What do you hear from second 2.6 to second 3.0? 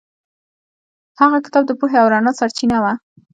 وه.